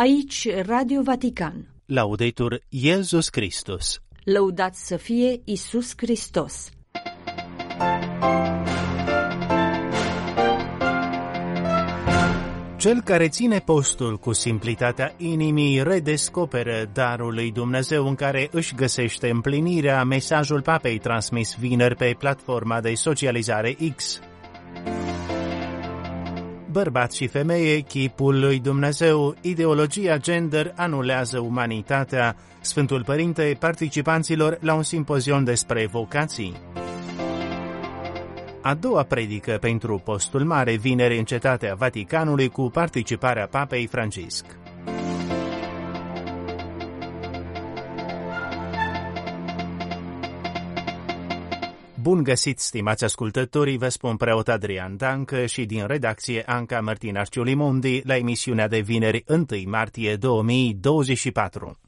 Aici 0.00 0.48
Radio 0.66 1.02
Vatican. 1.02 1.68
Laudetur 1.86 2.60
Iesus 2.68 3.28
Christus. 3.28 4.00
Lăudați 4.24 4.86
să 4.86 4.96
fie 4.96 5.40
Isus 5.44 5.92
Hristos. 5.96 6.70
Cel 12.76 13.02
care 13.04 13.28
ține 13.28 13.58
postul 13.58 14.18
cu 14.18 14.32
simplitatea 14.32 15.14
inimii 15.16 15.82
redescoperă 15.82 16.90
darul 16.92 17.34
lui 17.34 17.52
Dumnezeu 17.52 18.06
în 18.06 18.14
care 18.14 18.48
își 18.52 18.74
găsește 18.74 19.30
împlinirea 19.30 20.04
mesajul 20.04 20.62
papei 20.62 20.98
transmis 20.98 21.56
vineri 21.58 21.96
pe 21.96 22.14
platforma 22.18 22.80
de 22.80 22.94
socializare 22.94 23.76
X. 23.96 24.20
Bărbat 26.70 27.12
și 27.12 27.26
femeie, 27.26 27.80
chipul 27.80 28.40
lui 28.40 28.58
Dumnezeu, 28.58 29.34
ideologia 29.40 30.16
gender 30.16 30.72
anulează 30.76 31.38
umanitatea. 31.38 32.36
Sfântul 32.60 33.04
Părinte 33.04 33.56
participanților 33.58 34.58
la 34.60 34.74
un 34.74 34.82
simpozion 34.82 35.44
despre 35.44 35.86
vocații. 35.86 36.52
A 38.62 38.74
doua 38.74 39.02
predică 39.02 39.58
pentru 39.60 40.00
postul 40.04 40.44
mare 40.44 40.76
vineri 40.76 41.18
în 41.18 41.24
cetatea 41.24 41.74
Vaticanului 41.74 42.48
cu 42.48 42.70
participarea 42.70 43.46
Papei 43.46 43.86
Francisc. 43.86 44.44
Bun 52.08 52.22
găsit, 52.22 52.58
stimați 52.58 53.04
ascultătorii, 53.04 53.78
vă 53.78 53.88
spun 53.88 54.16
preot 54.16 54.48
Adrian 54.48 54.96
Dancă 54.96 55.46
și 55.46 55.64
din 55.64 55.86
redacție 55.86 56.42
Anca 56.46 56.80
Martina 56.80 57.22
Ciulimondi 57.22 58.02
la 58.04 58.16
emisiunea 58.16 58.68
de 58.68 58.78
vineri 58.78 59.24
1 59.26 59.46
martie 59.66 60.16
2024. 60.16 61.78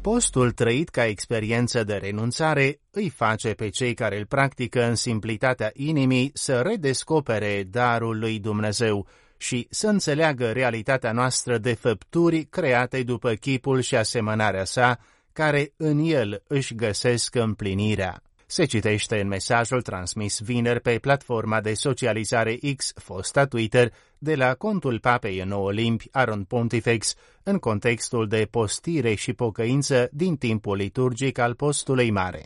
Postul 0.00 0.50
trăit 0.50 0.88
ca 0.88 1.06
experiență 1.06 1.84
de 1.84 1.94
renunțare 1.94 2.80
îi 2.90 3.08
face 3.08 3.52
pe 3.52 3.68
cei 3.68 3.94
care 3.94 4.18
îl 4.18 4.26
practică 4.26 4.84
în 4.84 4.94
simplitatea 4.94 5.70
inimii 5.74 6.30
să 6.34 6.60
redescopere 6.60 7.66
darul 7.70 8.18
lui 8.18 8.38
Dumnezeu 8.38 9.06
și 9.36 9.66
să 9.70 9.88
înțeleagă 9.88 10.52
realitatea 10.52 11.12
noastră 11.12 11.58
de 11.58 11.74
făpturi 11.74 12.44
create 12.44 13.02
după 13.02 13.32
chipul 13.32 13.80
și 13.80 13.96
asemănarea 13.96 14.64
sa, 14.64 14.98
care 15.38 15.72
în 15.76 15.98
el 15.98 16.42
își 16.46 16.74
găsesc 16.74 17.34
împlinirea. 17.34 18.22
Se 18.46 18.64
citește 18.64 19.20
în 19.20 19.28
mesajul 19.28 19.82
transmis 19.82 20.40
vineri 20.40 20.80
pe 20.80 20.98
platforma 20.98 21.60
de 21.60 21.74
socializare 21.74 22.58
X, 22.76 22.92
fosta 22.94 23.44
Twitter, 23.46 23.92
de 24.18 24.34
la 24.34 24.54
contul 24.54 24.98
papei 25.00 25.38
în 25.38 25.48
nouă 25.48 25.72
limbi, 25.72 26.08
Aaron 26.10 26.44
Pontifex, 26.44 27.14
în 27.42 27.58
contextul 27.58 28.28
de 28.28 28.48
postire 28.50 29.14
și 29.14 29.32
pocăință 29.32 30.08
din 30.12 30.36
timpul 30.36 30.76
liturgic 30.76 31.38
al 31.38 31.54
postului 31.54 32.10
mare. 32.10 32.44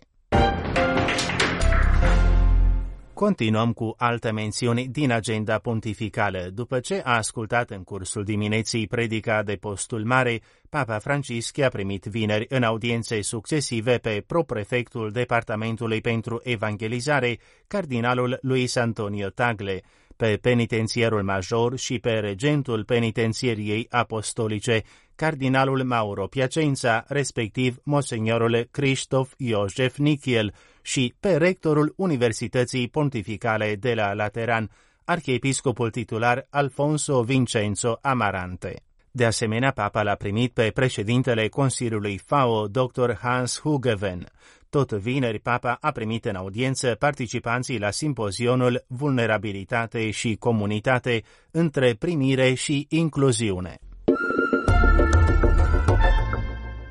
Continuăm 3.22 3.72
cu 3.72 3.94
alte 3.96 4.30
mențiuni 4.30 4.88
din 4.88 5.10
agenda 5.10 5.58
pontificală. 5.58 6.50
După 6.54 6.80
ce 6.80 7.00
a 7.04 7.16
ascultat 7.16 7.70
în 7.70 7.82
cursul 7.82 8.24
dimineții 8.24 8.86
predica 8.86 9.42
de 9.42 9.54
postul 9.54 10.04
mare, 10.04 10.40
Papa 10.68 10.98
Francisc 10.98 11.58
a 11.58 11.68
primit 11.68 12.04
vineri 12.04 12.46
în 12.48 12.62
audiențe 12.62 13.20
succesive 13.20 13.98
pe 13.98 14.24
proprefectul 14.26 15.10
Departamentului 15.10 16.00
pentru 16.00 16.40
Evangelizare, 16.42 17.38
cardinalul 17.66 18.38
Luis 18.40 18.76
Antonio 18.76 19.28
Tagle, 19.28 19.82
pe 20.16 20.38
penitențiarul 20.40 21.22
major 21.22 21.78
și 21.78 21.98
pe 21.98 22.10
regentul 22.12 22.84
penitențieriei 22.84 23.86
apostolice, 23.90 24.82
cardinalul 25.14 25.84
Mauro 25.84 26.26
Piacenza, 26.26 27.04
respectiv 27.08 27.76
monsignorul 27.82 28.68
Christoph 28.70 29.30
Iosef 29.36 29.96
Nichiel, 29.96 30.54
și 30.82 31.14
pe 31.20 31.36
rectorul 31.36 31.92
Universității 31.96 32.88
Pontificale 32.88 33.74
de 33.74 33.94
la 33.94 34.12
Lateran, 34.12 34.70
arhiepiscopul 35.04 35.90
titular 35.90 36.46
Alfonso 36.50 37.22
Vincenzo 37.22 37.98
Amarante. 38.02 38.82
De 39.10 39.24
asemenea, 39.24 39.70
papa 39.70 40.02
l-a 40.02 40.14
primit 40.14 40.52
pe 40.52 40.70
președintele 40.74 41.48
Consiliului 41.48 42.18
FAO, 42.18 42.66
dr. 42.66 43.12
Hans 43.20 43.60
Hugeven. 43.60 44.26
Tot 44.70 44.92
vineri, 44.92 45.38
papa 45.38 45.78
a 45.80 45.90
primit 45.90 46.24
în 46.24 46.34
audiență 46.34 46.96
participanții 46.98 47.78
la 47.78 47.90
simpozionul 47.90 48.84
Vulnerabilitate 48.86 50.10
și 50.10 50.36
Comunitate 50.36 51.22
între 51.50 51.94
primire 51.94 52.54
și 52.54 52.86
incluziune. 52.88 53.78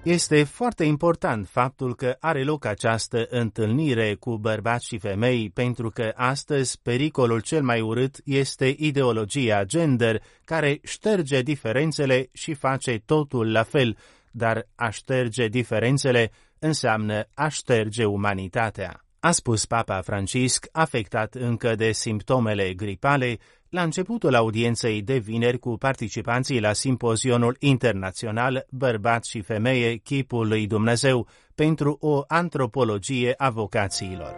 Este 0.04 0.44
foarte 0.44 0.84
important 0.84 1.48
faptul 1.48 1.96
că 1.96 2.16
are 2.20 2.44
loc 2.44 2.66
această 2.66 3.28
întâlnire 3.30 4.16
cu 4.16 4.38
bărbați 4.38 4.86
și 4.86 4.98
femei, 4.98 5.50
pentru 5.50 5.90
că 5.90 6.12
astăzi 6.16 6.80
pericolul 6.82 7.40
cel 7.40 7.64
mai 7.64 7.82
urât 7.82 8.16
este 8.26 8.76
ideologia 8.78 9.64
gender, 9.64 10.22
care 10.46 10.80
șterge 10.84 11.42
diferențele 11.42 12.30
și 12.34 12.54
face 12.54 13.02
totul 13.06 13.52
la 13.52 13.64
fel, 13.64 13.98
dar 14.32 14.68
a 14.76 14.90
șterge 14.90 15.48
diferențele 15.48 16.32
înseamnă 16.60 17.28
a 17.34 17.48
șterge 17.48 18.06
umanitatea. 18.06 19.06
A 19.20 19.32
spus 19.32 19.66
Papa 19.66 20.02
Francisc, 20.02 20.68
afectat 20.72 21.34
încă 21.34 21.76
de 21.76 21.92
simptomele 21.92 22.74
gripale, 22.74 23.38
la 23.72 23.84
începutul 23.84 24.36
audienței 24.36 25.02
de 25.02 25.18
vineri 25.18 25.60
cu 25.60 25.70
participanții 25.78 26.60
la 26.60 26.74
simpozionul 26.74 27.56
internațional 27.60 28.66
Bărbat 28.70 29.24
și 29.24 29.42
Femeie, 29.42 29.96
Chipul 29.96 30.48
lui 30.48 30.68
Dumnezeu, 30.68 31.28
pentru 31.56 31.98
o 32.00 32.24
antropologie 32.28 33.34
a 33.38 33.50
vocațiilor. 33.50 34.36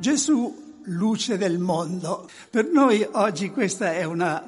Gesù, 0.00 0.54
luce 0.84 1.36
del 1.36 1.58
mondo. 1.58 2.24
Per 2.50 2.64
noi 2.72 3.08
oggi 3.12 3.50
questa 3.50 3.94
è 3.94 4.04
una 4.04 4.42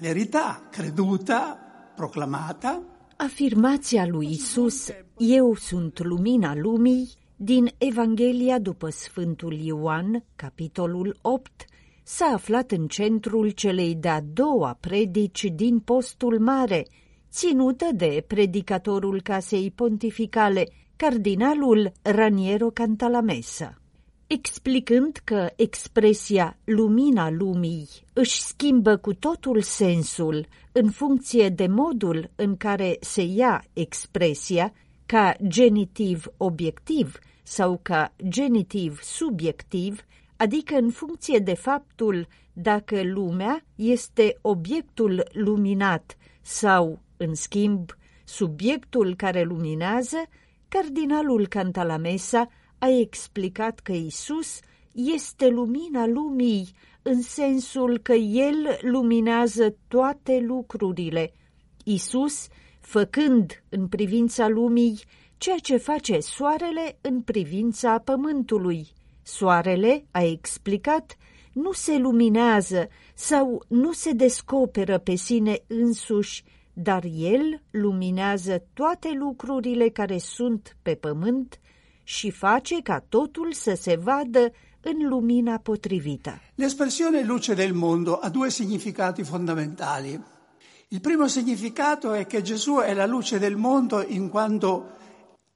verità 0.00 0.68
creduta, 0.70 1.58
proclamata. 1.96 2.82
Afirmația 3.16 4.06
lui 4.06 4.30
Isus, 4.30 4.88
Eu 5.16 5.54
sunt 5.54 5.98
lumina 5.98 6.54
lumii, 6.54 7.08
din 7.44 7.70
Evanghelia 7.78 8.58
după 8.58 8.90
Sfântul 8.90 9.52
Ioan, 9.52 10.24
capitolul 10.36 11.18
8, 11.20 11.64
s-a 12.02 12.24
aflat 12.24 12.70
în 12.70 12.86
centrul 12.86 13.50
celei 13.50 13.94
de-a 13.94 14.20
doua 14.32 14.76
predici 14.80 15.44
din 15.54 15.78
postul 15.78 16.38
mare, 16.38 16.86
ținută 17.30 17.88
de 17.94 18.24
predicatorul 18.26 19.20
casei 19.22 19.70
pontificale, 19.70 20.68
cardinalul 20.96 21.92
Raniero 22.02 22.70
Cantalamessa. 22.70 23.74
Explicând 24.26 25.20
că 25.24 25.50
expresia 25.56 26.58
lumina 26.64 27.30
lumii 27.30 27.88
își 28.12 28.40
schimbă 28.42 28.96
cu 28.96 29.14
totul 29.14 29.62
sensul 29.62 30.46
în 30.72 30.90
funcție 30.90 31.48
de 31.48 31.66
modul 31.66 32.30
în 32.36 32.56
care 32.56 32.96
se 33.00 33.22
ia 33.22 33.64
expresia, 33.72 34.72
ca 35.06 35.34
genitiv 35.48 36.26
obiectiv 36.36 37.18
sau 37.46 37.78
ca 37.82 38.12
genitiv 38.28 39.00
subiectiv, 39.02 40.04
adică 40.36 40.76
în 40.76 40.90
funcție 40.90 41.38
de 41.38 41.54
faptul 41.54 42.26
dacă 42.52 43.02
lumea 43.02 43.64
este 43.74 44.38
obiectul 44.40 45.28
luminat 45.32 46.16
sau, 46.40 47.00
în 47.16 47.34
schimb, 47.34 47.90
subiectul 48.24 49.14
care 49.16 49.42
luminează, 49.42 50.16
cardinalul 50.68 51.46
Cantalamessa 51.46 52.48
a 52.78 52.88
explicat 52.88 53.80
că 53.80 53.92
Isus 53.92 54.60
este 54.92 55.48
lumina 55.48 56.06
lumii 56.06 56.68
în 57.02 57.22
sensul 57.22 57.98
că 57.98 58.12
El 58.12 58.78
luminează 58.80 59.76
toate 59.88 60.38
lucrurile. 60.46 61.32
Isus 61.84 62.46
făcând 62.80 63.62
în 63.68 63.88
privința 63.88 64.48
lumii 64.48 65.00
ceea 65.44 65.58
ce 65.58 65.76
face 65.76 66.18
soarele 66.20 66.98
în 67.00 67.20
privința 67.20 67.98
pământului. 67.98 68.88
Soarele, 69.22 70.04
a 70.10 70.22
explicat, 70.22 71.16
nu 71.52 71.72
se 71.72 71.96
luminează 71.96 72.88
sau 73.14 73.64
nu 73.68 73.92
se 73.92 74.12
descoperă 74.12 74.98
pe 74.98 75.14
sine 75.14 75.62
însuși, 75.66 76.44
dar 76.72 77.04
el 77.16 77.62
luminează 77.70 78.64
toate 78.72 79.08
lucrurile 79.18 79.88
care 79.88 80.18
sunt 80.18 80.76
pe 80.82 80.94
pământ 80.94 81.60
și 82.02 82.30
face 82.30 82.80
ca 82.82 83.04
totul 83.08 83.52
să 83.52 83.74
se 83.80 83.96
vadă 84.02 84.52
în 84.80 85.08
lumina 85.08 85.58
potrivită. 85.58 86.40
L'espressione 86.54 87.26
luce 87.26 87.54
del 87.54 87.72
mondo 87.74 88.18
ha 88.22 88.28
due 88.28 88.48
significati 88.48 89.22
fondamentali. 89.22 90.20
Il 90.88 91.00
primo 91.00 91.26
significato 91.26 92.12
è 92.12 92.26
che 92.26 92.40
Gesù 92.40 92.74
è 92.80 92.94
la 92.94 93.06
luce 93.06 93.38
del 93.38 93.56
mondo 93.56 94.04
in 94.08 94.28
quanto 94.28 94.92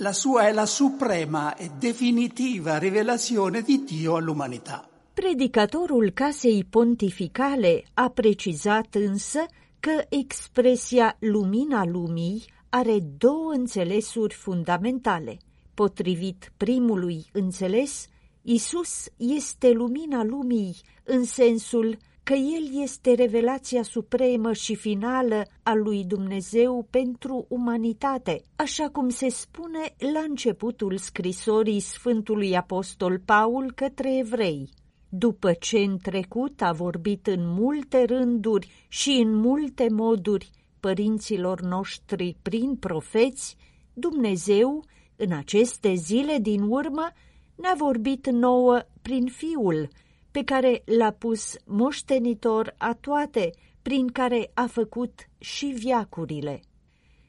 La 0.00 0.12
sua 0.12 0.46
è 0.46 0.52
la 0.52 0.64
suprema 0.64 1.56
e 1.56 1.72
definitiva 1.76 2.78
rivelazione 2.78 3.62
di 3.62 3.82
Dio 3.82 4.14
all'umanità. 4.14 4.88
Predicatorul 5.12 6.12
casei 6.12 6.64
pontificale 6.64 7.82
a 7.94 8.08
precizat 8.08 8.94
însă 8.94 9.46
că 9.80 10.04
expresia 10.08 11.16
lumina 11.18 11.84
lumii 11.84 12.44
are 12.68 12.98
două 13.18 13.52
înțelesuri 13.52 14.34
fundamentale. 14.34 15.36
Potrivit 15.74 16.52
primului 16.56 17.26
înțeles, 17.32 18.06
Isus 18.42 19.06
este 19.16 19.70
lumina 19.70 20.22
lumii 20.24 20.76
în 21.04 21.24
sensul 21.24 21.96
că 22.28 22.34
El 22.34 22.82
este 22.82 23.14
revelația 23.14 23.82
supremă 23.82 24.52
și 24.52 24.74
finală 24.74 25.42
a 25.62 25.74
lui 25.74 26.04
Dumnezeu 26.04 26.86
pentru 26.90 27.46
umanitate, 27.48 28.42
așa 28.56 28.88
cum 28.88 29.08
se 29.08 29.28
spune 29.28 29.94
la 30.12 30.20
începutul 30.28 30.96
scrisorii 30.96 31.80
Sfântului 31.80 32.56
Apostol 32.56 33.18
Paul 33.24 33.72
către 33.74 34.18
evrei. 34.18 34.68
După 35.08 35.52
ce 35.52 35.78
în 35.78 35.98
trecut 35.98 36.62
a 36.62 36.72
vorbit 36.72 37.26
în 37.26 37.40
multe 37.40 38.04
rânduri 38.04 38.86
și 38.88 39.10
în 39.10 39.34
multe 39.34 39.86
moduri 39.90 40.50
părinților 40.80 41.60
noștri 41.60 42.36
prin 42.42 42.76
profeți, 42.76 43.56
Dumnezeu, 43.94 44.84
în 45.16 45.32
aceste 45.32 45.94
zile 45.94 46.38
din 46.40 46.62
urmă, 46.62 47.08
ne-a 47.54 47.74
vorbit 47.78 48.30
nouă 48.30 48.78
prin 49.02 49.26
Fiul, 49.26 49.88
pe 50.30 50.44
care 50.44 50.82
l-a 50.84 51.10
pus 51.10 51.56
moștenitor 51.64 52.74
a 52.78 52.94
toate, 53.00 53.50
prin 53.82 54.08
care 54.08 54.50
a 54.54 54.66
făcut 54.66 55.28
și 55.38 55.66
viacurile. 55.66 56.60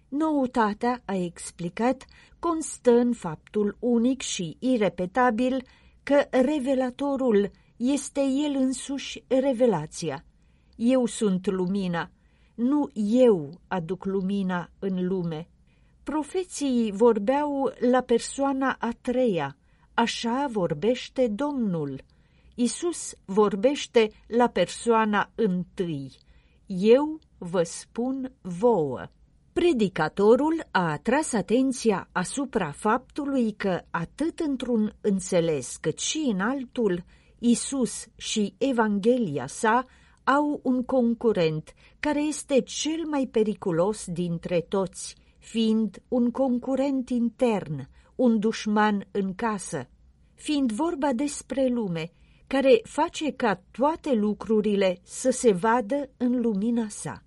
Noutatea, 0.09 1.01
a 1.05 1.15
explicat, 1.15 2.05
constă 2.39 2.91
în 2.91 3.13
faptul 3.13 3.77
unic 3.79 4.21
și 4.21 4.57
irepetabil 4.59 5.63
că 6.03 6.27
revelatorul 6.29 7.51
este 7.77 8.19
el 8.19 8.55
însuși 8.55 9.23
revelația. 9.27 10.25
Eu 10.75 11.05
sunt 11.05 11.47
lumina, 11.47 12.11
nu 12.55 12.89
eu 12.93 13.59
aduc 13.67 14.05
lumina 14.05 14.69
în 14.79 15.07
lume. 15.07 15.47
Profeții 16.03 16.91
vorbeau 16.91 17.73
la 17.91 18.01
persoana 18.01 18.75
a 18.79 18.89
treia, 19.01 19.57
așa 19.93 20.47
vorbește 20.51 21.27
Domnul. 21.27 22.01
Isus 22.61 23.13
vorbește 23.25 24.11
la 24.27 24.47
persoana 24.47 25.31
întâi. 25.35 26.11
Eu 26.65 27.19
vă 27.37 27.63
spun 27.63 28.33
vouă. 28.41 29.07
Predicatorul 29.53 30.67
a 30.71 30.91
atras 30.91 31.33
atenția 31.33 32.09
asupra 32.11 32.71
faptului 32.71 33.51
că 33.51 33.81
atât 33.89 34.39
într-un 34.39 34.95
înțeles 35.01 35.77
cât 35.77 35.99
și 35.99 36.29
în 36.33 36.39
altul, 36.39 37.03
Isus 37.39 38.05
și 38.15 38.53
Evanghelia 38.57 39.47
sa 39.47 39.85
au 40.23 40.59
un 40.63 40.83
concurent 40.83 41.73
care 41.99 42.21
este 42.21 42.61
cel 42.61 43.05
mai 43.09 43.27
periculos 43.31 44.05
dintre 44.07 44.61
toți, 44.61 45.15
fiind 45.37 46.01
un 46.07 46.31
concurent 46.31 47.09
intern, 47.09 47.89
un 48.15 48.39
dușman 48.39 49.07
în 49.11 49.35
casă, 49.35 49.89
fiind 50.33 50.71
vorba 50.71 51.13
despre 51.13 51.67
lume, 51.67 52.11
care 52.49 52.79
face 52.83 53.31
ca 53.31 53.63
toate 53.71 54.13
lucrurile 54.13 54.99
să 55.03 55.29
se 55.29 55.51
vadă 55.51 56.09
în 56.17 56.41
lumina 56.41 56.87
sa. 56.87 57.23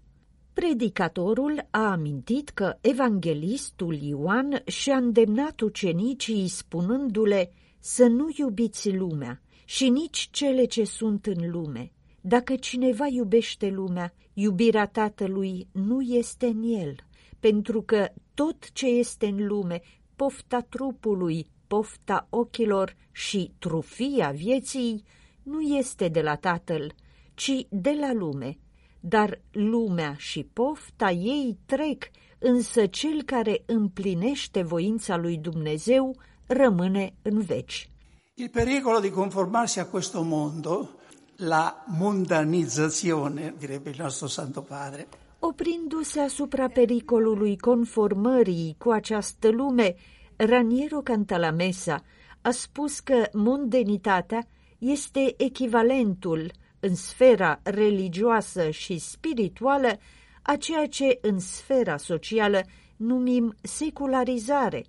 Predicatorul 0.52 1.66
a 1.70 1.90
amintit 1.90 2.48
că 2.48 2.76
evanghelistul 2.80 3.94
Ioan 3.94 4.62
și-a 4.66 4.96
îndemnat 4.96 5.60
ucenicii 5.60 6.48
spunându-le 6.48 7.52
să 7.78 8.06
nu 8.06 8.28
iubiți 8.36 8.90
lumea 8.90 9.42
și 9.64 9.88
nici 9.88 10.28
cele 10.30 10.64
ce 10.64 10.84
sunt 10.84 11.26
în 11.26 11.50
lume. 11.50 11.92
Dacă 12.20 12.54
cineva 12.54 13.06
iubește 13.06 13.68
lumea, 13.68 14.14
iubirea 14.32 14.86
Tatălui 14.86 15.66
nu 15.72 16.00
este 16.00 16.46
în 16.46 16.62
el, 16.62 16.94
pentru 17.40 17.82
că 17.82 18.08
tot 18.34 18.72
ce 18.72 18.86
este 18.86 19.26
în 19.26 19.46
lume, 19.46 19.80
pofta 20.16 20.60
trupului, 20.60 21.46
pofta 21.72 22.26
ochilor 22.30 22.96
și 23.12 23.52
trufia 23.58 24.30
vieții, 24.30 25.04
nu 25.42 25.60
este 25.60 26.08
de 26.08 26.20
la 26.20 26.36
Tatăl, 26.36 26.94
ci 27.34 27.66
de 27.68 27.96
la 28.00 28.12
lume. 28.12 28.58
Dar 29.00 29.40
lumea 29.50 30.14
și 30.18 30.48
pofta 30.52 31.10
ei 31.10 31.58
trec, 31.66 32.10
însă 32.38 32.86
cel 32.86 33.22
care 33.22 33.62
împlinește 33.66 34.62
voința 34.62 35.16
lui 35.16 35.36
Dumnezeu 35.36 36.16
rămâne 36.46 37.14
în 37.22 37.40
veci. 37.40 37.90
Il 38.34 38.48
pericolo 38.48 38.98
di 39.00 39.10
conformarsi 39.10 39.78
a 39.78 39.86
questo 39.86 40.22
mondo, 40.22 40.90
la 41.36 41.84
mondanizzazione, 41.86 43.54
direbbe 43.58 43.90
il 43.90 43.96
nostro 43.98 44.26
Santo 44.26 44.60
Padre. 44.60 45.08
Oprindu-se 45.38 46.20
asupra 46.20 46.68
pericolului 46.68 47.56
conformării 47.56 48.74
cu 48.78 48.90
această 48.90 49.50
lume, 49.50 49.94
Raniero 50.44 51.02
Cantalamessa 51.02 52.02
a 52.40 52.50
spus 52.50 53.00
că 53.00 53.28
mondenitatea 53.32 54.46
este 54.78 55.34
echivalentul 55.36 56.50
în 56.80 56.94
sfera 56.94 57.60
religioasă 57.62 58.70
și 58.70 58.98
spirituală 58.98 59.98
a 60.42 60.56
ceea 60.56 60.86
ce 60.86 61.18
în 61.20 61.38
sfera 61.38 61.96
socială 61.96 62.60
numim 62.96 63.54
secularizare, 63.60 64.84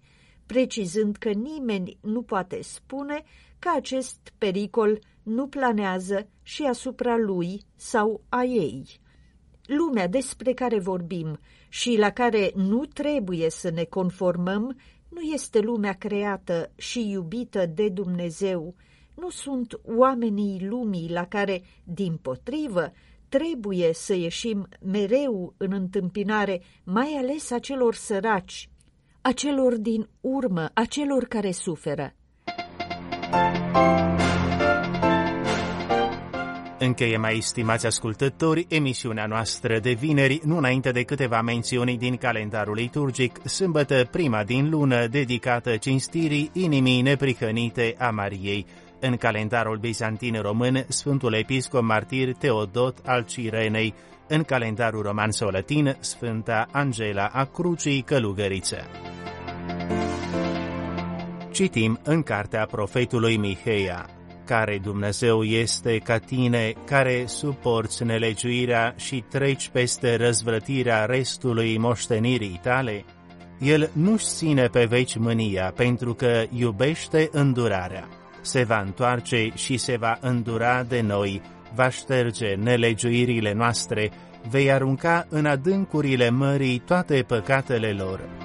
precizând 0.46 1.16
că 1.16 1.30
nimeni 1.30 1.98
nu 2.02 2.22
poate 2.22 2.62
spune 2.62 3.24
că 3.60 3.70
acest 3.76 4.34
pericol 4.38 5.00
nu 5.24 5.48
planează 5.48 6.28
și 6.42 6.64
asupra 6.64 7.18
lui 7.18 7.62
sau 7.76 8.22
a 8.30 8.44
ei. 8.44 9.00
Lumea 9.66 10.08
despre 10.08 10.54
care 10.54 10.80
vorbim 10.80 11.40
și 11.70 11.98
la 11.98 12.10
care 12.10 12.52
nu 12.56 12.86
trebuie 12.86 13.50
să 13.50 13.70
ne 13.70 13.84
conformăm 13.84 14.78
nu 15.14 15.22
este 15.22 15.60
lumea 15.60 15.94
creată 15.94 16.72
și 16.76 17.10
iubită 17.10 17.66
de 17.66 17.90
Dumnezeu, 17.90 18.76
nu 19.16 19.30
sunt 19.30 19.80
oamenii 19.98 20.66
lumii 20.68 21.10
la 21.12 21.26
care, 21.26 21.64
din 21.84 22.20
potrivă, 22.22 22.92
trebuie 23.30 23.94
să 23.94 24.14
ieșim 24.14 24.68
mereu 24.82 25.54
în 25.58 25.74
întâmpinare, 25.74 26.62
mai 26.84 27.16
ales 27.18 27.52
a 27.52 27.60
celor 27.60 27.96
săraci, 27.96 28.70
a 29.22 29.32
celor 29.32 29.78
din 29.78 30.10
urmă, 30.22 30.70
a 30.74 30.86
celor 30.86 31.26
care 31.26 31.52
suferă. 31.52 32.16
Încheie 36.86 37.18
mai 37.18 37.40
stimați 37.40 37.86
ascultători 37.86 38.66
emisiunea 38.70 39.26
noastră 39.26 39.80
de 39.80 39.92
vineri, 39.92 40.42
nu 40.46 40.58
înainte 40.58 40.92
de 40.92 41.04
câteva 41.04 41.42
mențiuni 41.42 41.98
din 41.98 42.18
calendarul 42.18 42.74
liturgic, 42.74 43.48
sâmbătă 43.48 44.08
prima 44.12 44.44
din 44.44 44.70
lună 44.70 45.08
dedicată 45.08 45.78
cinstirii 45.78 46.50
inimii 46.54 47.02
neprihănite 47.02 47.96
a 47.98 48.10
Mariei. 48.10 48.66
În 49.00 49.18
calendarul 49.18 49.78
bizantin 49.78 50.42
român, 50.42 50.86
Sfântul 50.88 51.34
Episcop 51.34 51.82
Martir 51.82 52.34
Teodot 52.34 52.98
al 53.06 53.24
Cirenei, 53.24 53.94
în 54.28 54.44
calendarul 54.44 55.02
roman 55.02 55.32
sau 55.32 55.50
latin, 55.50 55.98
Sfânta 56.00 56.68
Angela 56.72 57.26
a 57.26 57.44
Crucii 57.44 58.02
Călugăriță. 58.02 58.78
Citim 61.52 62.00
în 62.04 62.24
cartea 62.24 62.66
profetului 62.66 63.38
Miheia, 63.38 64.10
care 64.46 64.80
Dumnezeu 64.84 65.44
este 65.44 65.98
ca 65.98 66.18
tine, 66.18 66.74
care 66.86 67.24
suporți 67.28 68.04
nelegiuirea 68.04 68.94
și 68.98 69.24
treci 69.30 69.70
peste 69.70 70.16
răzvrătirea 70.16 71.06
restului 71.06 71.78
moștenirii 71.78 72.60
tale? 72.64 73.06
El 73.60 73.90
nu-și 73.94 74.26
ține 74.26 74.68
pe 74.68 74.86
veci 74.86 75.16
mânia, 75.16 75.74
pentru 75.76 76.14
că 76.14 76.44
iubește 76.50 77.30
îndurarea. 77.32 78.08
Se 78.42 78.64
va 78.64 78.80
întoarce 78.80 79.52
și 79.56 79.78
se 79.78 79.98
va 79.98 80.18
îndura 80.22 80.84
de 80.84 81.02
noi, 81.02 81.42
va 81.76 81.90
șterge 81.90 82.56
nelegiuirile 82.56 83.54
noastre, 83.54 84.12
vei 84.50 84.72
arunca 84.72 85.26
în 85.30 85.46
adâncurile 85.46 86.30
mării 86.30 86.80
toate 86.80 87.24
păcatele 87.28 87.92
lor. 87.92 88.43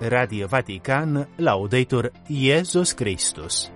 Radio 0.00 0.48
Vatican 0.48 1.28
Laudetur 1.38 2.12
Iesus 2.28 2.94
Christus. 2.94 3.70